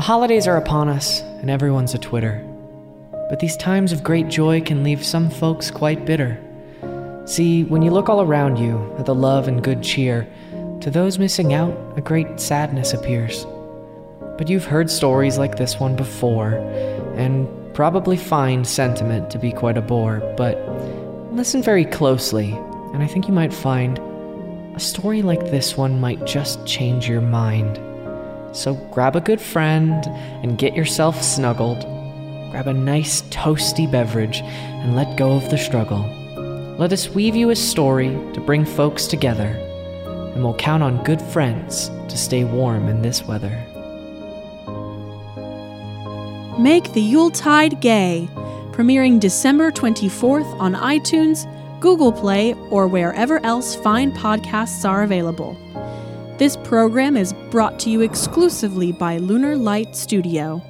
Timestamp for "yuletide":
47.00-47.80